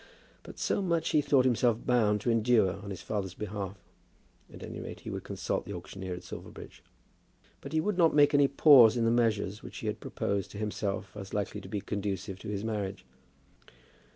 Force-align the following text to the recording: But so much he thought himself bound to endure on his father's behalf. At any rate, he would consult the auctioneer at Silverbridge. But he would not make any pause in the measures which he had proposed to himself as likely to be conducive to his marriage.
But 0.41 0.57
so 0.57 0.81
much 0.81 1.09
he 1.09 1.21
thought 1.21 1.45
himself 1.45 1.85
bound 1.85 2.21
to 2.21 2.31
endure 2.31 2.73
on 2.77 2.89
his 2.89 3.03
father's 3.03 3.35
behalf. 3.35 3.77
At 4.51 4.63
any 4.63 4.79
rate, 4.81 5.01
he 5.01 5.11
would 5.11 5.23
consult 5.23 5.63
the 5.67 5.73
auctioneer 5.73 6.15
at 6.15 6.23
Silverbridge. 6.23 6.81
But 7.61 7.71
he 7.71 7.79
would 7.81 7.99
not 7.99 8.15
make 8.15 8.33
any 8.33 8.47
pause 8.47 8.97
in 8.97 9.05
the 9.05 9.11
measures 9.11 9.61
which 9.61 9.77
he 9.77 9.85
had 9.85 9.99
proposed 9.99 10.49
to 10.53 10.57
himself 10.57 11.15
as 11.15 11.35
likely 11.35 11.61
to 11.61 11.69
be 11.69 11.81
conducive 11.81 12.39
to 12.39 12.47
his 12.47 12.63
marriage. 12.63 13.05